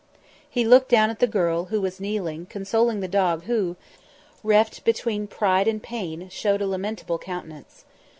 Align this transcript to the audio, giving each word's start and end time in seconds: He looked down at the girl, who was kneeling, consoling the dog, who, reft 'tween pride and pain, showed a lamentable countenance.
He 0.49 0.65
looked 0.65 0.89
down 0.89 1.11
at 1.11 1.19
the 1.19 1.27
girl, 1.27 1.65
who 1.65 1.79
was 1.79 1.99
kneeling, 1.99 2.47
consoling 2.47 3.01
the 3.01 3.07
dog, 3.07 3.43
who, 3.43 3.75
reft 4.41 4.81
'tween 4.83 5.27
pride 5.27 5.67
and 5.67 5.77
pain, 5.83 6.27
showed 6.29 6.59
a 6.63 6.65
lamentable 6.65 7.19
countenance. 7.19 7.85